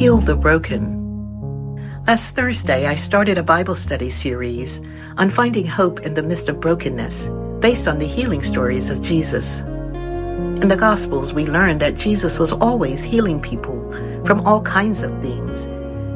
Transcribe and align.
Heal 0.00 0.16
the 0.16 0.34
Broken. 0.34 0.96
Last 2.06 2.34
Thursday, 2.34 2.86
I 2.86 2.96
started 2.96 3.36
a 3.36 3.42
Bible 3.42 3.74
study 3.74 4.08
series 4.08 4.80
on 5.18 5.28
finding 5.28 5.66
hope 5.66 6.00
in 6.00 6.14
the 6.14 6.22
midst 6.22 6.48
of 6.48 6.58
brokenness 6.58 7.28
based 7.60 7.86
on 7.86 7.98
the 7.98 8.06
healing 8.06 8.42
stories 8.42 8.88
of 8.88 9.02
Jesus. 9.02 9.60
In 9.60 10.68
the 10.68 10.76
Gospels, 10.76 11.34
we 11.34 11.44
learn 11.46 11.76
that 11.78 11.96
Jesus 11.96 12.38
was 12.38 12.52
always 12.52 13.02
healing 13.02 13.42
people 13.42 13.92
from 14.24 14.40
all 14.46 14.62
kinds 14.62 15.02
of 15.02 15.10
things, 15.20 15.66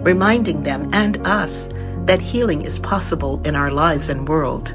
reminding 0.02 0.62
them 0.62 0.88
and 0.94 1.18
us 1.26 1.68
that 2.06 2.22
healing 2.22 2.62
is 2.62 2.78
possible 2.78 3.42
in 3.44 3.54
our 3.54 3.70
lives 3.70 4.08
and 4.08 4.26
world. 4.26 4.74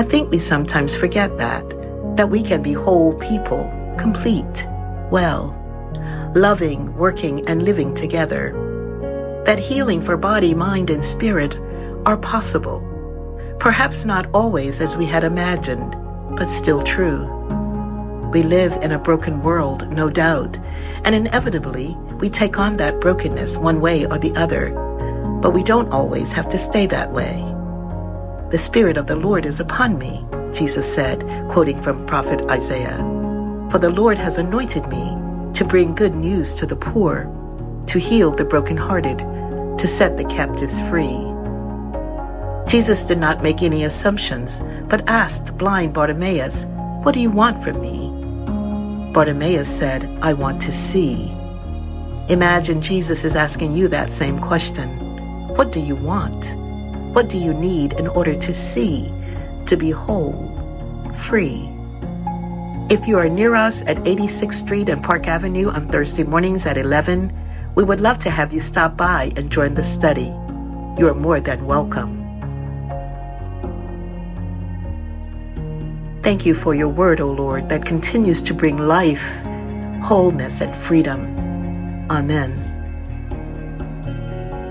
I 0.00 0.02
think 0.02 0.30
we 0.30 0.38
sometimes 0.38 0.96
forget 0.96 1.36
that, 1.36 1.68
that 2.16 2.30
we 2.30 2.42
can 2.42 2.62
be 2.62 2.72
whole 2.72 3.12
people, 3.16 3.70
complete, 3.98 4.66
well, 5.10 5.54
loving, 6.34 6.96
working, 6.96 7.46
and 7.46 7.66
living 7.66 7.92
together. 7.92 8.54
That 9.44 9.58
healing 9.58 10.00
for 10.00 10.16
body, 10.16 10.54
mind, 10.54 10.88
and 10.88 11.04
spirit 11.04 11.54
are 12.06 12.16
possible. 12.16 12.80
Perhaps 13.60 14.06
not 14.06 14.30
always 14.32 14.80
as 14.80 14.96
we 14.96 15.04
had 15.04 15.22
imagined, 15.22 15.94
but 16.34 16.48
still 16.48 16.82
true. 16.82 17.26
We 18.32 18.42
live 18.42 18.72
in 18.82 18.92
a 18.92 18.98
broken 18.98 19.42
world, 19.42 19.86
no 19.92 20.08
doubt, 20.08 20.56
and 21.04 21.14
inevitably 21.14 21.94
we 22.20 22.30
take 22.30 22.58
on 22.58 22.78
that 22.78 23.02
brokenness 23.02 23.58
one 23.58 23.82
way 23.82 24.06
or 24.06 24.16
the 24.16 24.34
other, 24.34 24.70
but 25.42 25.50
we 25.50 25.62
don't 25.62 25.92
always 25.92 26.32
have 26.32 26.48
to 26.48 26.58
stay 26.58 26.86
that 26.86 27.12
way. 27.12 27.49
The 28.50 28.58
Spirit 28.58 28.96
of 28.96 29.06
the 29.06 29.14
Lord 29.14 29.46
is 29.46 29.60
upon 29.60 29.96
me, 29.96 30.26
Jesus 30.52 30.92
said, 30.92 31.20
quoting 31.48 31.80
from 31.80 32.04
Prophet 32.04 32.42
Isaiah. 32.50 32.98
For 33.70 33.78
the 33.78 33.90
Lord 33.90 34.18
has 34.18 34.38
anointed 34.38 34.88
me 34.88 35.16
to 35.54 35.64
bring 35.64 35.94
good 35.94 36.16
news 36.16 36.56
to 36.56 36.66
the 36.66 36.74
poor, 36.74 37.30
to 37.86 38.00
heal 38.00 38.32
the 38.32 38.44
brokenhearted, 38.44 39.18
to 39.78 39.86
set 39.86 40.16
the 40.16 40.24
captives 40.24 40.80
free. 40.88 41.24
Jesus 42.68 43.04
did 43.04 43.18
not 43.18 43.40
make 43.40 43.62
any 43.62 43.84
assumptions, 43.84 44.60
but 44.88 45.08
asked 45.08 45.56
blind 45.56 45.94
Bartimaeus, 45.94 46.64
What 47.04 47.14
do 47.14 47.20
you 47.20 47.30
want 47.30 47.62
from 47.62 47.80
me? 47.80 49.12
Bartimaeus 49.12 49.68
said, 49.68 50.10
I 50.22 50.32
want 50.32 50.60
to 50.62 50.72
see. 50.72 51.30
Imagine 52.28 52.82
Jesus 52.82 53.24
is 53.24 53.36
asking 53.36 53.74
you 53.74 53.86
that 53.88 54.10
same 54.10 54.40
question. 54.40 54.88
What 55.54 55.70
do 55.70 55.78
you 55.78 55.94
want? 55.94 56.56
What 57.12 57.28
do 57.28 57.38
you 57.38 57.52
need 57.52 57.94
in 57.94 58.06
order 58.06 58.36
to 58.36 58.54
see, 58.54 59.12
to 59.66 59.76
be 59.76 59.90
whole, 59.90 60.46
free? 61.16 61.68
If 62.88 63.08
you 63.08 63.18
are 63.18 63.28
near 63.28 63.56
us 63.56 63.82
at 63.82 63.96
86th 64.04 64.54
Street 64.54 64.88
and 64.88 65.02
Park 65.02 65.26
Avenue 65.26 65.70
on 65.70 65.88
Thursday 65.88 66.22
mornings 66.22 66.66
at 66.66 66.76
11, 66.76 67.36
we 67.74 67.82
would 67.82 68.00
love 68.00 68.20
to 68.20 68.30
have 68.30 68.52
you 68.52 68.60
stop 68.60 68.96
by 68.96 69.32
and 69.34 69.50
join 69.50 69.74
the 69.74 69.82
study. 69.82 70.32
You 70.98 71.08
are 71.08 71.14
more 71.14 71.40
than 71.40 71.66
welcome. 71.66 72.20
Thank 76.22 76.46
you 76.46 76.54
for 76.54 76.76
your 76.76 76.88
word, 76.88 77.20
O 77.20 77.32
Lord, 77.32 77.68
that 77.70 77.84
continues 77.84 78.40
to 78.44 78.54
bring 78.54 78.78
life, 78.78 79.42
wholeness, 80.00 80.60
and 80.60 80.76
freedom. 80.76 82.06
Amen. 82.08 82.69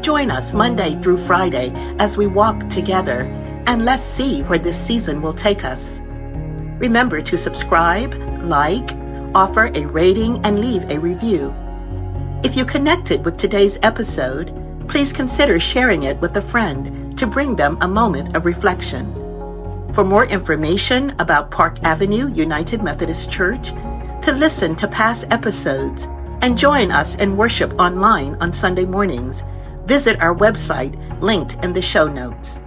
Join 0.09 0.31
us 0.31 0.53
Monday 0.53 0.99
through 1.03 1.17
Friday 1.17 1.71
as 1.99 2.17
we 2.17 2.25
walk 2.25 2.67
together, 2.67 3.25
and 3.67 3.85
let's 3.85 4.01
see 4.01 4.41
where 4.41 4.57
this 4.57 4.75
season 4.75 5.21
will 5.21 5.35
take 5.35 5.63
us. 5.63 5.99
Remember 6.79 7.21
to 7.21 7.37
subscribe, 7.37 8.15
like, 8.41 8.89
offer 9.35 9.65
a 9.75 9.85
rating, 9.85 10.43
and 10.43 10.61
leave 10.61 10.89
a 10.89 10.99
review. 10.99 11.53
If 12.43 12.57
you 12.57 12.65
connected 12.65 13.23
with 13.23 13.37
today's 13.37 13.77
episode, 13.83 14.51
please 14.87 15.13
consider 15.13 15.59
sharing 15.59 16.01
it 16.05 16.19
with 16.21 16.35
a 16.37 16.41
friend 16.41 17.15
to 17.15 17.27
bring 17.27 17.55
them 17.55 17.77
a 17.81 17.87
moment 17.87 18.35
of 18.35 18.45
reflection. 18.45 19.13
For 19.93 20.03
more 20.03 20.25
information 20.25 21.13
about 21.19 21.51
Park 21.51 21.77
Avenue 21.83 22.31
United 22.33 22.81
Methodist 22.81 23.29
Church, 23.29 23.69
to 24.23 24.31
listen 24.31 24.75
to 24.77 24.87
past 24.87 25.27
episodes, 25.29 26.07
and 26.41 26.57
join 26.57 26.89
us 26.89 27.15
in 27.17 27.37
worship 27.37 27.79
online 27.79 28.35
on 28.41 28.51
Sunday 28.51 28.85
mornings, 28.85 29.43
visit 29.89 30.21
our 30.21 30.35
website 30.35 30.93
linked 31.19 31.55
in 31.63 31.73
the 31.73 31.81
show 31.81 32.07
notes. 32.07 32.61